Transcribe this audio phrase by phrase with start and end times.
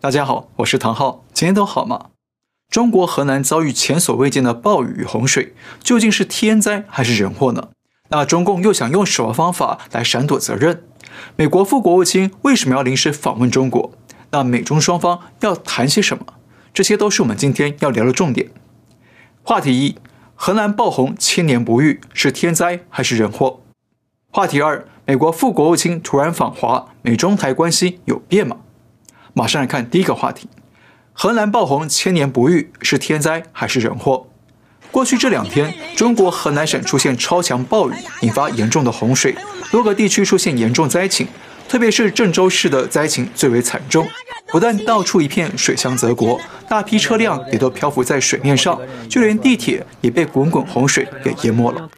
[0.00, 2.10] 大家好，我是唐浩，今天都好吗？
[2.70, 7.70] 中国河南遭遇前所未见的暴雨与洪水，究竟是天灾还是人祸呢？
[8.10, 10.84] 那中共又想用什么方法来闪躲责任？
[11.34, 13.90] 美国副国务卿为什么要临时访问中国？
[14.30, 16.24] 那美中双方要谈些什么？
[16.72, 18.50] 这些都是我们今天要聊的重点。
[19.42, 19.96] 话题一：
[20.36, 23.62] 河南爆洪千年不遇，是天灾还是人祸？
[24.30, 28.58] 话题二：美国副国务卿突然访华，美中台关系有变吗？
[29.38, 30.48] 马上来看第一个话题：
[31.12, 34.26] 河南爆洪千年不遇，是天灾还是人祸？
[34.90, 39.36] 过去这两天，中国河南省出现超强暴雨，引发严重的洪水，
[39.70, 41.28] 多个地区出现严重灾情，
[41.68, 44.08] 特别是郑州市的灾情最为惨重，
[44.48, 48.76] 不但到处一片水乡泽国，大批车辆也都漂浮在水面上，
[49.08, 51.88] 就连地铁也被滚滚洪水给淹没了。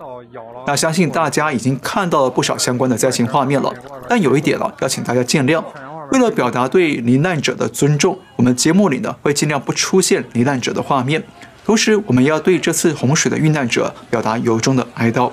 [0.66, 3.72] 那相信大家已经看到了不少相关的灾情画面了，
[4.06, 5.64] 但有一点了，要请大家见谅。
[6.12, 11.22] 为了表达对罹难者的尊重，我们节目里呢会尽量不出现罹难者的画面。
[11.64, 15.30] 同时，我们要对这次洪水的遇难者表达由衷的哀悼。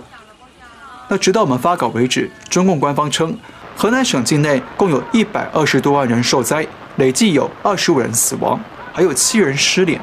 [1.09, 3.35] 那直到我们发稿为止，中共官方称，
[3.75, 6.67] 河南省境内共有一百二十多万人受灾，
[6.97, 8.59] 累计有二十五人死亡，
[8.93, 9.99] 还有七人失联。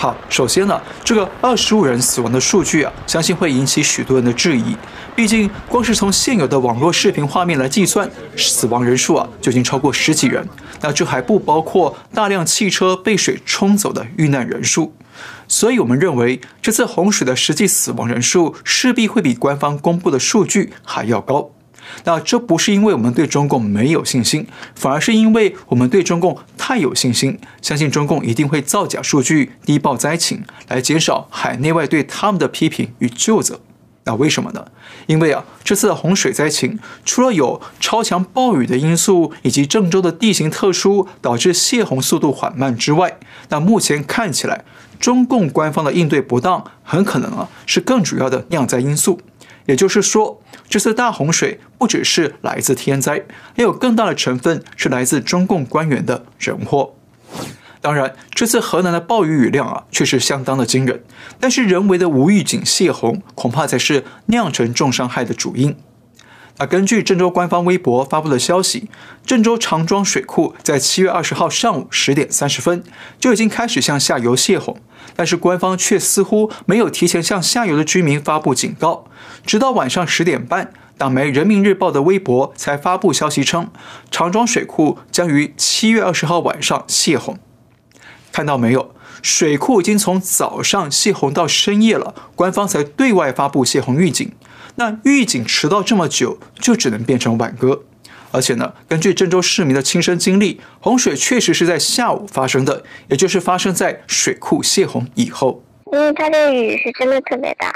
[0.00, 4.76] 好，首先呢，这个二十五人死亡的数据啊，相信会引起许多人的质疑。
[5.16, 10.48] 毕竟，光是从现有的网络视频画面来计算，死亡人数啊就已经超过十几人。
[10.80, 14.94] 那这还不包括大量汽车被水冲走的遇难人数。
[15.48, 21.50] 所以，我们认为这次洪水的实际死亡人数势必会比官方公布的数据还要高。
[22.04, 33.60] 那这不是因为我们对中共没有信心，反而是因为我们对中共太有信心，相信中共一定会造假数据、低报灾情，来减少海内外对他们的批评与救责。
[34.04, 34.64] 那为什么呢？
[35.06, 43.18] 因为啊，这次的洪水灾情，除了有超强暴雨的因素，以及郑州的地形特殊导致泄洪速度缓慢之外，
[43.50, 44.64] 那目前看起来，
[44.98, 49.20] 中共官方的应对不当，很可能啊是更主要的酿灾因素。
[49.68, 53.22] 也就是说，这次大洪水不只是来自天灾，
[53.54, 56.94] 还有更大的成分是来自中共官员的人祸。
[57.82, 61.04] 当然，这次河南的暴雨雨量啊，却是相当的惊人。
[61.38, 65.76] 但是人为的无预警泄洪，恐怕才是酿成重伤害的主因。
[66.58, 68.90] 而根据郑州官方微博发布的消息，
[69.24, 72.84] 郑州长庄水库在七月二十号上午十点三十分
[73.18, 74.76] 就已经开始向下游泄洪。
[75.16, 79.06] 但是官方却似乎没有提前向下游的居民发布警告，
[79.46, 83.70] 直到晚上十点半，党媒《人民日报》的微博才发布消息称，
[84.10, 87.38] 长庄水库将于七月二十号晚上泄洪。
[88.30, 88.94] 看到没有？
[89.20, 94.30] 水库已经从早上泄洪到深夜了，官方才对外发布泄洪预警。
[94.78, 97.82] 那预警迟到这么久，就只能变成挽歌。
[98.30, 105.64] 而且呢，根据郑州市民的亲身经历，洪水确实是在下午发生的，也就是发生在水库泄洪以后。
[105.90, 107.74] 因为它的雨是真的特别大，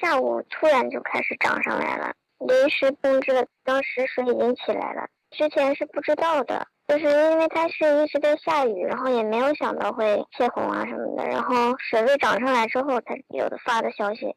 [0.00, 14.34] 下午突然就开始涨上来了，临时通知的，当时水已经起来了，之前是不知道的，就是因为它是一直在下雨，然后也没有想到会泄洪啊什么的，然后水位涨上来之后才有的发的消息。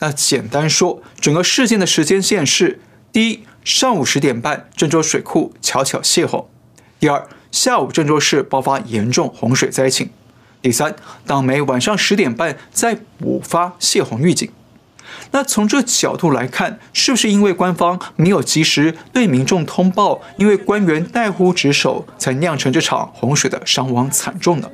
[0.00, 2.80] 那简单说，整个事件的时间线是。
[3.12, 6.46] 第一，上午十点半，郑州水库悄悄泄洪；
[6.98, 10.06] 第二，下午郑州市爆发严重洪水灾情；
[10.62, 14.50] 第三，党媒晚上十点半再补发泄洪预警。
[15.32, 24.70] 那从这角度来看，是不是因为官方没有及时对民众通报，因为官员怠忽职守，才酿成这场洪水的伤亡惨重呢？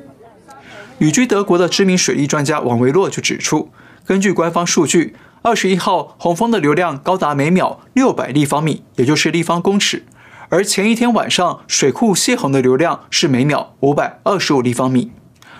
[0.99, 3.69] 旅居德国的知名水利专家王维洛就指出，
[4.09, 5.15] 根据官方数据。
[5.43, 10.03] 二十一号洪峰的流量高达每秒六百立方米，也就是立方公尺，
[10.49, 15.11] 而前一天晚上水库泄洪的流量是每秒五百二十五立方米。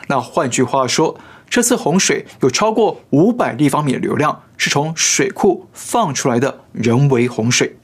[0.08, 7.78] 那换句话说，这次洪水有超过五百立方米的流量是从水库放出来的人为洪水。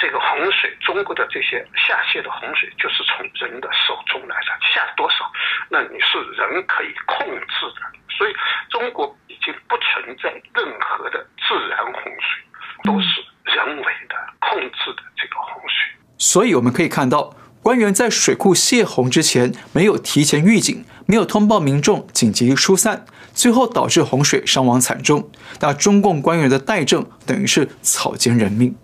[0.00, 5.30] 这个洪水，中国的这些下泄的洪水，就是从人的手中来的，下多少，
[5.70, 7.86] 那你是人可以控制的。
[8.18, 8.34] 所以
[8.68, 9.14] 中国。
[9.48, 12.44] 已经不存在任何的自然洪水，
[12.84, 13.06] 都是
[13.44, 15.96] 人为的控制的这个洪水。
[16.18, 25.30] 所以我们可以看到，官员在水库泄洪之前没有提前预警，没有通报民众紧急疏散，最后导致洪水伤亡惨重。
[25.60, 28.76] 那中共官员的怠政等于是草菅人命。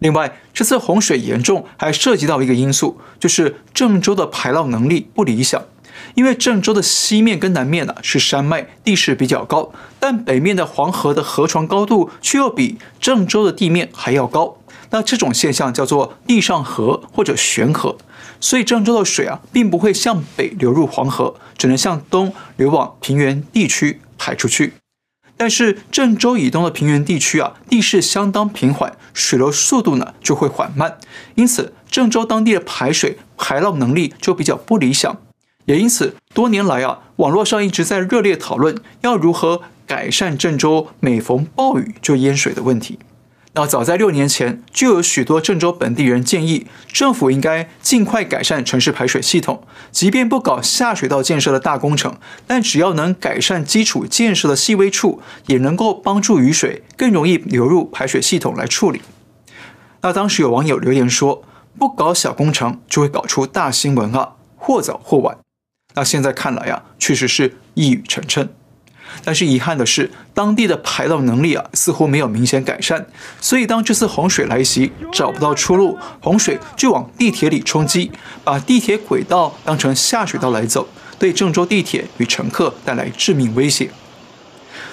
[0.00, 5.62] 另外，这次洪水严重还涉及到一个因素，就是郑州的排涝能力不理想。
[6.14, 14.58] 因为郑州的西面跟南面呢是山脉，地势比较高，但北面的黄河的河床高度却又比郑州的地面还要高。
[14.90, 17.96] 那这种现象叫做地上河或者悬河，
[18.40, 24.74] 所以郑州的水啊，并不会向北流入黄河，只能向东流往平原地区排出去。
[25.34, 30.98] 但是郑州以东的平原地区啊，地势相当平缓，水流速度呢就会缓慢，
[31.36, 35.16] 因此郑州当地的排水排涝能力就比较不理想。
[35.66, 42.98] 也因此，多年来啊，网络上一直在热烈讨论要如何改善郑州每逢暴雨就淹水的问题。
[43.54, 52.16] 那早在六年前，就有许多郑州本地人建议，政府应该尽快改善城市排水系统，即便不搞下水道建设的大工程，
[52.46, 59.02] 但只要能改善基础建设的细微处，也能够帮助雨水更容易流入排水系统来处理。
[60.00, 61.44] 那当时有网友留言说
[61.78, 65.36] ：“不搞小工程，就会搞出大新闻啊，或早或晚。”
[65.94, 68.48] 那现在看来呀，确实是一语成谶。
[69.22, 73.06] 但是遗憾的是，当地的排涝能力啊，似乎没有明显改善。
[73.42, 78.10] 所以当这次洪水来袭，找不到出路，洪水就往地铁里冲击，
[78.42, 83.90] 把地铁轨道当成下水道来走，对郑州地铁与乘客带来致命威胁。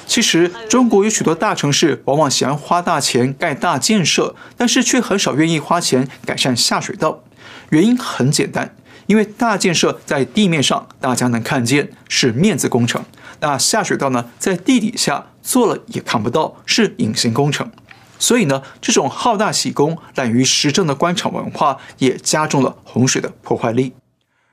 [0.06, 7.24] 其实，中国有许多大城市往往喜欢花大钱盖大建设，但是却很少愿意花钱改善下水道。
[7.70, 8.76] 原因很简单。
[9.10, 13.02] 因为大建设在地面上，大家能看见是面子工程；
[13.40, 17.72] 那下水道呢，在地底下做了也看不到，是隐形工程。
[18.20, 23.94] 所以呢，这种好大喜功、懒于实政的官场文化，也加重了洪水的破坏力。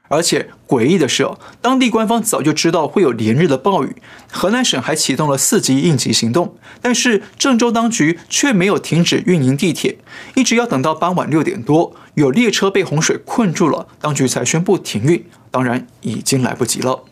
[0.08, 1.28] 而且诡异的是，
[1.60, 3.96] 当地官方早就知道会有连日的暴雨，
[4.30, 9.98] 河南省还启动了四级应急行动，但是郑州当局却没有停止运营地铁，
[10.34, 15.24] 一直要等到傍晚六点多，有列车被洪水困住了，当局才宣布停运。
[15.50, 17.04] 当然已经来不及了。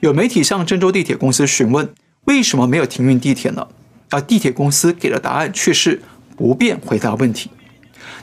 [0.00, 1.94] 有媒体向郑州地铁公司询问
[2.24, 3.68] 为什么没有停运地铁呢？
[4.10, 6.02] 而地铁公司给的答案却是
[6.36, 7.50] 不便回答问题。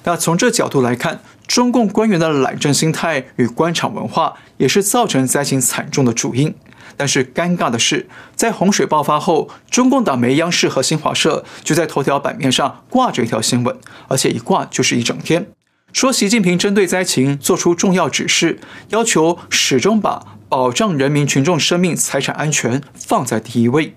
[0.03, 6.53] 那从这角度来看，中共官员的懒政心态与官场文化，也是造成灾情惨重的主因。
[6.95, 13.75] 但是尴尬的是，在洪水爆发后，中共党媒央视和新华社就在头条版面上挂着一条新闻，
[14.07, 15.47] 而且一挂就是一整天，
[15.91, 18.59] 说习近平针对灾情做出重要指示，
[18.89, 23.95] 要求始终把保障人民群众生命财产安全放在第一位。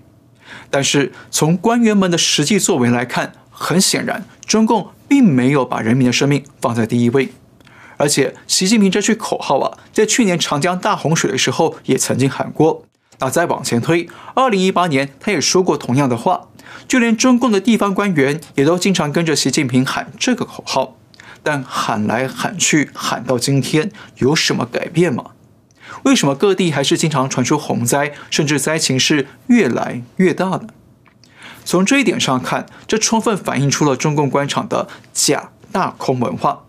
[0.71, 7.29] 但是从官员们的实际作为来看，很显然，中共并没有把人民的生命放在第一位，
[7.97, 12.85] 而且习近平这句口号啊，在去年长江大洪水的时候也曾经喊过。
[13.19, 16.49] 那再往前推，二零一八年他也说过同样的话。
[16.87, 20.97] 就连中共的地方官员也都经常跟着习近平喊这个口号。
[21.43, 25.31] 但喊来喊去，喊到今天，有什么改变吗？
[26.03, 30.67] 为什么各地还是经常传出洪灾，甚至灾情是越来越大呢？
[31.65, 36.63] 从这一点上看，这充分反映出了中共官场的假大空文化，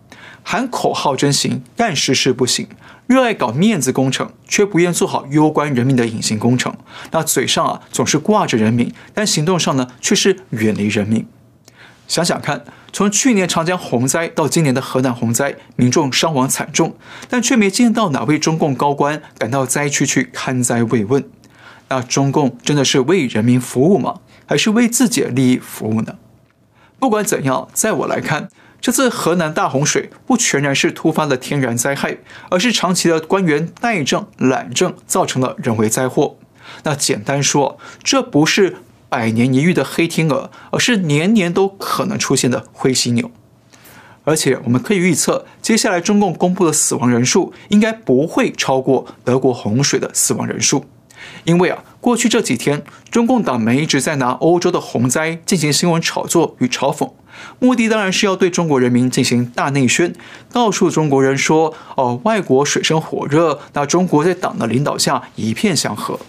[0.47, 2.67] 喊口号真行，干实事不行，
[3.07, 6.77] 热爱搞面子工程，却不愿做好攸关人民的隐形工程。
[7.09, 11.25] 那嘴上啊总是挂着人民，但行动上呢却是远离人民。
[12.07, 12.63] 想想看，
[12.93, 16.95] 从去年长江洪灾到今年的河南洪灾，民众伤亡惨重，
[17.27, 21.27] 但却没见到哪位中共高官赶到灾区去看灾慰问。
[21.89, 24.19] 那中共真的是为人民服务吗？
[24.45, 26.17] 还是为自己的利益服务呢？
[26.99, 28.49] 不管怎样，在我来看，
[28.79, 32.17] 这次河南大洪水不全然是突发的天然灾害，
[32.49, 36.37] 而是长期的官员怠政懒政造成的人为灾祸。
[36.83, 38.77] 那简单说，这不是
[39.09, 43.31] 百年一遇的黑天鹅，而是年年都可能出现的灰犀牛。
[44.23, 50.85] 而且我们可以预测，接下来中共公布的死亡人数应该不会超过德国洪水的死亡人数。
[51.43, 57.13] 因为啊，过去这几天，中共党媒一直在拿欧洲的洪灾进行新闻炒作与嘲讽，
[57.57, 60.13] 目的当然是要对中国人民进行大内宣，
[60.51, 66.19] 告诉中国人说，哦，外国水深火热，那中国在党的领导下一片祥和。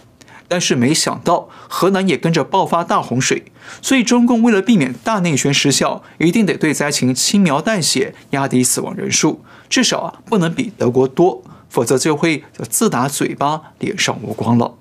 [0.49, 3.45] 但是没想到，河南也跟着爆发大洪水，
[3.83, 14.73] 所以中共为了避免大内宣失效，一定得对灾情轻描淡写，压低死亡人数，至少啊不能比德国多，否则就会自打嘴巴，脸上无光了。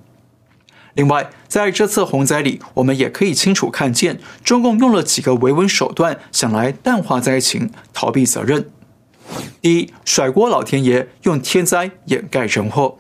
[0.96, 8.70] 另外，在这次洪灾里，我们也可以清楚看见，中共用了几个维稳手段，想来淡化灾情，逃避责任。
[9.62, 12.98] 第一，甩锅老天爷，用天灾掩盖人祸。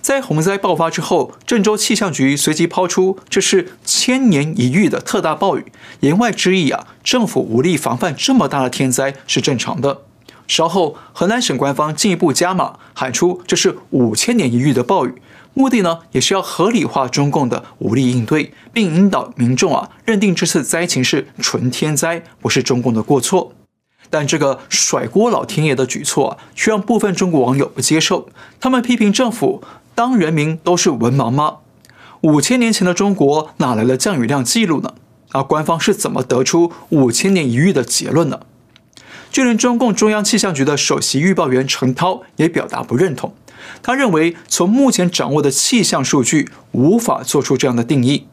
[0.00, 5.66] 在洪灾爆发之后，郑州气象局随即抛出这是千年一遇的特大暴雨，
[6.00, 10.02] 言外之意啊，政府无力防范这么大的天灾是正常的。
[10.46, 15.14] 稍后，河南省官方进一步加码，喊出这是五千年一遇的暴雨。
[15.54, 23.52] 目的呢也是要合理化中共的无力应对，并引导民众啊认定这次灾情是纯天灾，不是中共的过错。
[24.10, 28.28] 但这个甩锅老天爷的举措啊，却让部分中国网友不接受。
[28.60, 29.62] 他们批评政府
[29.94, 31.58] 当人民都是文盲吗？
[32.20, 34.94] 五千年前的中国哪来的降雨量记录呢？
[35.30, 38.40] 而官方是怎么得出五千年一遇的结论呢？
[39.30, 43.34] 就连中共中央气象局的首席预报员程涛也表达不认同。
[43.82, 48.26] 他认为，从目前掌握的气象数据，无法做出这样的定义。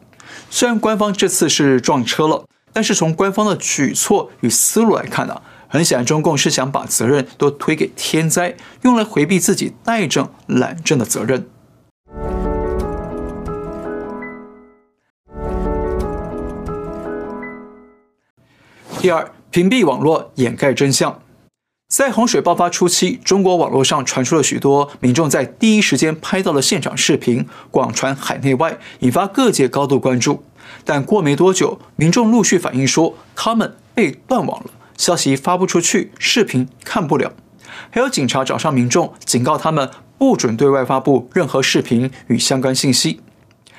[0.50, 11.46] 虽然官方这次是撞车了，但是从官方的举措与思路来看呢、很显然，中共是想把责任都推给天灾，用来回避自己怠政懒政的责任。
[19.00, 21.21] 第二，屏蔽网络，掩盖真相。
[21.92, 30.42] 在洪水爆发初期，中国网络上传出了许多民众在第一时间拍到了现场视频，广传海内外，引发各界高度关注。
[30.86, 34.70] 但过没多久，民众陆续反映说，他们被断网了。
[34.96, 37.34] 消息发不出去，视频看不了，
[37.90, 43.20] 还有警察找上民众，警告他们不准对外发布任何视频与相关信息。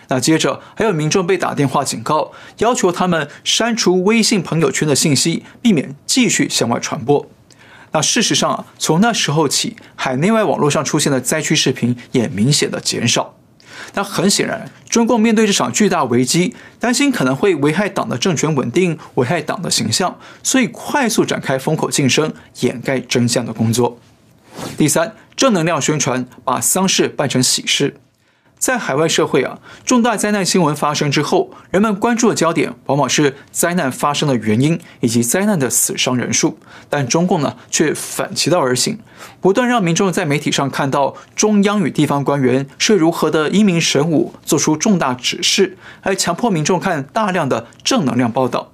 [0.09, 7.27] 那接着还有民众被打电话警告，要求他们删除微信朋友圈的信息，避免继续向外传播。
[7.93, 13.35] 那事实上啊，从那时候起，海内外网络上出现的灾区视频也明显的减少。
[13.93, 23.99] 那很显然，中共面对这场巨大危机，担心可能会危害党的政权稳定，危害党的形象，所以快速展开封口晋升、掩盖真相的工作。
[24.77, 27.97] 第三，正能量宣传，把丧事办成喜事。
[28.63, 36.57] 在海外社会啊，重大灾难新闻发生之后，人们关注的焦点往往是灾难发生的原因以及灾难的死伤人数。
[36.89, 38.99] 但中共呢，却反其道而行，
[39.41, 48.71] 不断让民众在媒体上看到中央与地方官员是如何的英明神武，做出重大指示，还强迫民众看大量的正能量报道。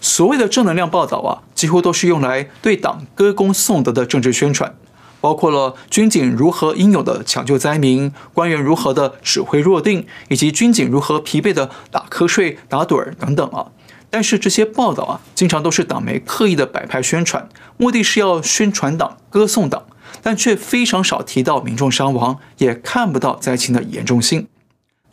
[0.00, 4.72] 所谓的正能量报道啊，几乎都是用来对党歌功颂德的政治宣传。
[5.20, 13.72] 包括了军警如何英勇的抢救灾民，官员如何的指挥若定，以及军警如何疲惫的打瞌睡、打盹儿等等啊。
[14.10, 19.84] 但是这些报道啊，经常都是党媒刻意的摆拍宣传，目的是要宣传党、歌颂党，
[20.22, 24.46] 但却非常少提到民众伤亡，也看不到灾情的严重性。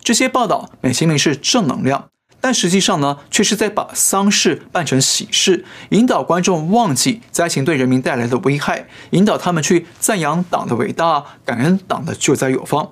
[0.02, 2.10] 这些报道美其名是正能量。
[2.46, 12.92] 但实际上呢，却是在把丧事办成喜事，引导观众忘记灾情对人民带来的危害，引导他们去赞扬党的伟大，感恩党的救灾有方。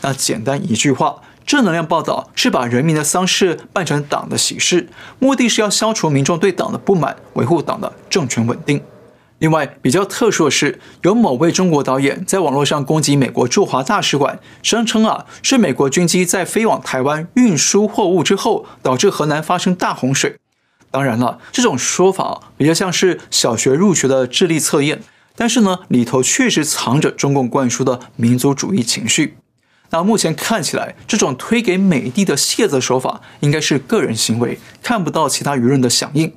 [0.00, 8.82] 那简单一句话，正能量报道是把人民的丧事办成党的喜事，目的是要消除民众对党的不满，维护党的政权稳定。
[9.44, 20.36] 另外，比较特殊的是，有某位中国导演在网络上攻击美国驻华大使馆，声称啊是美国军机在飞往台湾运输货物之后，导致河南发生大洪水。
[20.90, 25.02] 当然了，这种说法比较像是小学入学的智力测验，
[25.36, 29.36] 但是呢，里头确实藏着中共灌输的民族主义情绪。
[29.90, 36.32] 那目前看起来，这种推给美帝的卸责手法，应该是个人行为，看不到其他舆论的响应。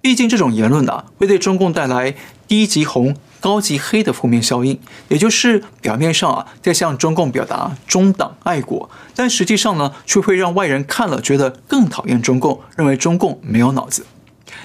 [0.00, 2.14] 毕竟这种言论啊，会对中共带来
[2.48, 14.06] 低级红、高级黑的负面效应，也就是表面上啊在向中共表达中党爱国，但实际上呢，却会让外人看了觉得更讨厌中共，认为中共没有脑子。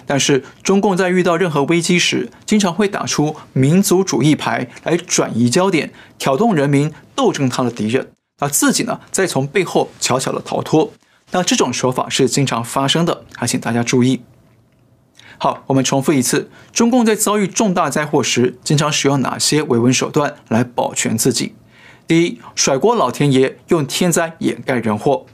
[0.05, 10.93] 但是中共在遇到任何危机时，经常会打出民族主义牌来转移焦点，挑动人民斗争他的敌人，那自己呢再从背后悄悄的逃脱。
[11.31, 14.21] 那这种手法是经常发生的，还请大家注意。
[15.37, 21.55] 好，我们重复一次：中共在遭遇重大灾祸时，经常使用哪些维稳手段来保全自己？
[22.07, 25.25] 第一，甩锅老天爷，用天灾掩盖人祸；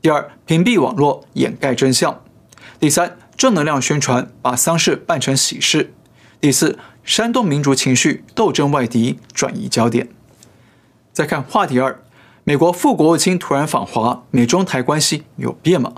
[0.00, 2.14] 第二，屏蔽网络，掩盖真相；
[2.78, 5.90] 第三，正能量宣传，把丧事办成喜事；
[6.40, 10.08] 第四，煽动民族情绪，斗争外敌，转移焦点。
[11.12, 12.00] 再看话题二：
[12.44, 15.92] 美国副国务卿突然访华，美中台关系有变吗？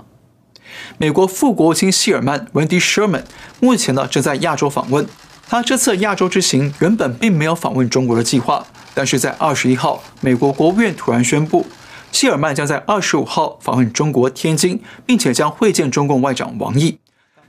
[0.97, 3.23] 美国副国务卿希尔曼 （Wendy Sherman）
[3.59, 5.07] 目前呢正在亚洲访问。
[5.49, 11.65] 他这次亚洲之行原本并没有访问中国的计划，但是在二十一号，美国国务院突然宣布，
[12.11, 16.99] 希尔曼将在二十五号访问中国天津，并且将会见中共外长王毅。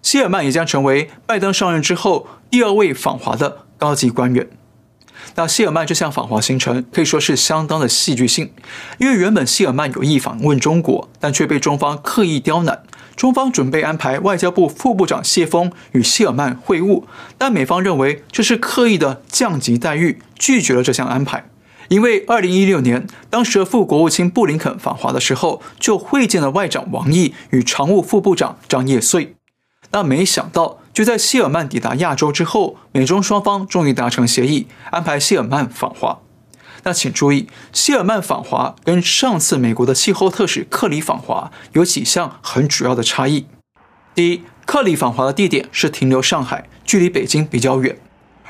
[0.00, 4.48] 希尔曼也将成为拜登上任之后第二位访华的高级官员。
[5.34, 8.52] 那希尔曼这项访华行程可以说是相当的戏剧性，
[8.98, 12.84] 因为原本希尔曼有意访问中国，但却被中方刻意刁难。
[13.18, 17.02] 中方准备安排外交部副部长谢锋与谢尔曼会晤，
[17.36, 21.50] 但美方认为这是刻意的降级待遇，拒绝了这项安排。
[21.88, 29.34] 因为二零一六年，当时的副国务卿布林肯访华的时候，就会见了外长王毅与常务副部长张业遂。
[29.90, 36.20] 但没想到，就在谢尔曼抵达亚洲之后，美中双方终于达成协议，安排谢尔曼访华。
[36.88, 43.44] 那请注意，谢尔曼访华跟上次美国的气候特使克里访华有几项很主要的差异。
[44.14, 47.98] 第一，克里访华的地点是停留上海，距离北京比较远。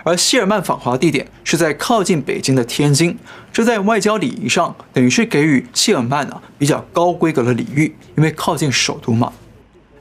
[0.04, 3.18] 而谢尔曼访华地点是在靠近北京的天津，
[3.52, 9.32] 这在外交礼仪上等于是给予谢尔曼啊比较高规格的礼遇，因为靠近首都嘛。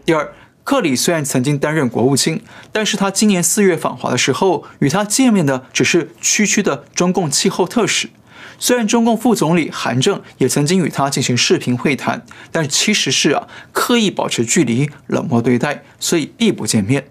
[0.06, 0.32] 第二，
[0.64, 8.12] 克里虽然曾经担任国务卿，但是他今年四月访华的时候，与他见面的只是区区的中共气候特使。
[8.60, 17.08] 虽然中共副总理韩正也曾经与他进行视频会谈，但其实是啊刻意保持距离，冷漠对待，所以避不见面。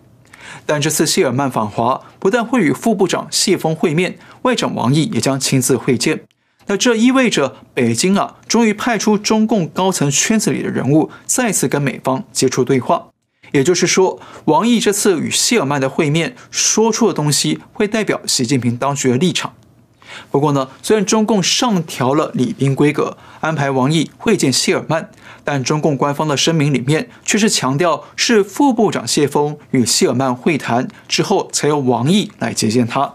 [0.64, 6.22] 但这次谢尔曼访华，不但会与副部长谢锋会面，外长王毅也将亲自会见。
[6.66, 13.08] 那这意味着北京啊，终于派出中共高层圈子里的人物，再次跟美方接触对话。
[13.52, 19.54] 也就是说，王毅这次与谢尔曼的会面，说出的东西会代表习近平当局的立场。
[20.30, 25.10] 不过呢，虽然中共上调了礼宾规格，安排王毅会见谢尔曼，
[25.44, 33.14] 但中共官方的声明里面却是强调是副部长谢锋与谢尔曼会谈之后，才由王毅来接见他。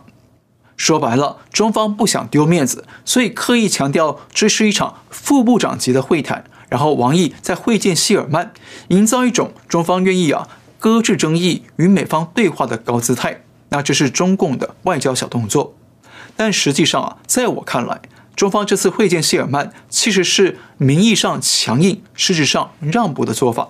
[0.77, 8.51] 说白了，中方不想丢面子，所以刻意强调这是一场副部长级的会谈，然后王毅再会见谢尔曼，
[8.87, 10.47] 营造一种中方愿意啊
[10.79, 13.43] 搁置争议与美方对话的高姿态。
[13.69, 15.75] 那这是中共的外交小动作。
[16.35, 18.01] 但实际上啊，在我看来，
[18.35, 23.69] 中方这次会见谢尔曼，其实是名义上强硬，实质上让步的做法。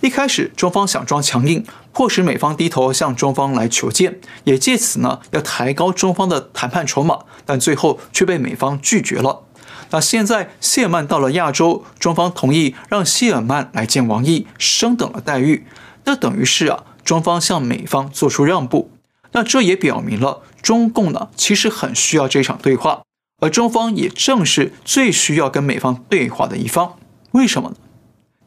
[0.00, 9.42] 一开始，中方想装强硬，迫使美方低头向中方来求见，也借此呢要抬高中方的谈判筹码，但最后却被美方拒绝了。
[9.90, 15.66] 那现在谢尔曼到了亚洲，中方同意让谢尔曼来见王毅，升等了待遇，
[16.04, 18.90] 那等于是啊，中方向美方做出让步。
[19.32, 23.02] 那这也表明了中共呢，其实很需要这场对话，
[23.40, 26.96] 而中方也正是最需要跟美方对话的一方。
[27.32, 27.76] 为什么呢？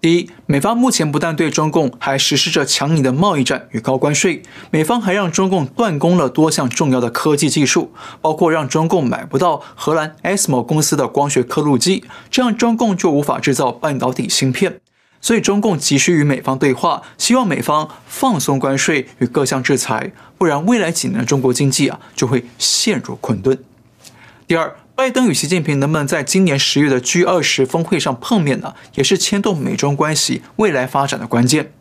[0.01, 14.79] 第一，美方目前不但对中共还实施着强硬的贸易战与高关税，美方还让中共断供了多项重要的科技技术，包括让中共买不到荷兰 ASML 公司的光学刻录机，这样中共就无法制造半导体芯片。
[15.21, 23.57] 所以，中共急需与美方对话，希望美方放松关税与各项制裁，不然未来几年的中国经济啊就会陷入困顿。
[24.47, 28.73] 第二，拜登与习近平能不能在今年十月的 G20 峰会上碰面呢？
[28.95, 31.71] 也是牵动美中关系未来发展的关键。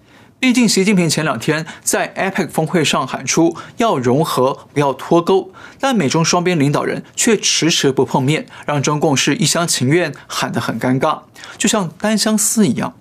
[0.40, 11.22] 毕竟，习近平前两天在 APEC 峰会上喊出要融合，不要脱钩，但美中双边领导人却迟迟不碰面，让中共是一厢情愿，喊得很尴尬，
[11.56, 12.94] 就像单相思一样。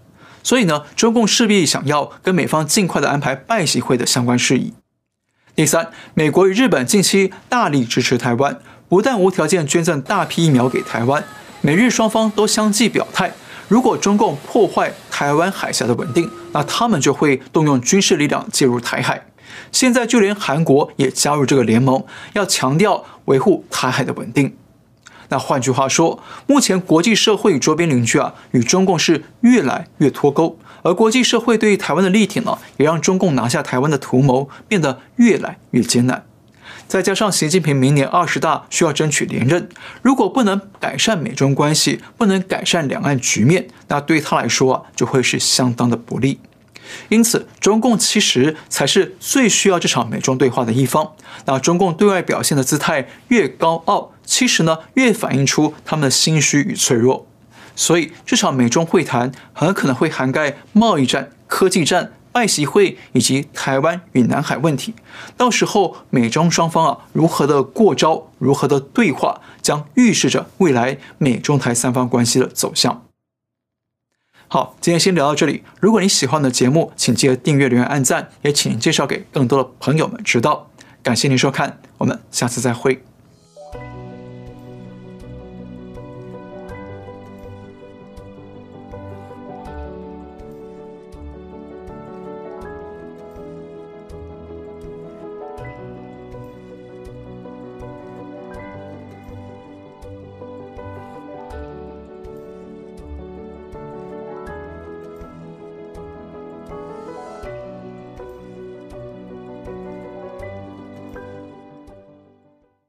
[0.47, 4.71] 所以呢，中共势必想要跟美方尽快的安排拜习会的相关事宜。
[5.53, 8.57] 第三，美国与日本近期大力支持台湾，
[8.87, 11.21] 不但无条件捐赠大批疫苗给台湾，
[11.59, 13.33] 美日双方都相继表态，
[13.67, 19.27] 如果中共破坏台湾海峡的稳定，那他们就会动用军事力量介入台海。
[19.73, 24.55] 现在就连韩国也加入这个联盟，要强调维护台海的稳定。
[25.29, 36.25] 那换句话说，目前国际社会与周边邻居啊，与中共是越来越脱钩，而国际社会对于台湾的力挺呢，也让中共拿下台湾的图谋变得越来越艰难。
[36.87, 39.67] 再加上习近平明年二十大需要争取连任，
[40.01, 46.39] 如果不能改善美中关系，不能改善两岸局面，那对他来说啊，就会是相当的不利。
[47.09, 51.13] 因此，中共其实才是最需要这场美中对话的一方。
[51.45, 57.27] 那中共对外表现的姿态越高傲，其实呢越反映出他们的心虚与脆弱。
[57.75, 64.95] 所以，这场美中会谈很可能会涵盖贸易战、科技战、拜习会以及台湾与南海问题。
[65.37, 73.06] 到时候，美中双方啊如何的过招，如何的对话，将预示着未来美中台三方关系的走向。
[74.49, 75.63] 好，今天先聊到这里。
[75.81, 80.69] 如果你喜欢我的节目，请记得订阅、留言、按赞，也请介绍给更多的朋友们知道。
[81.03, 83.06] 感谢您收看，我们下次再会。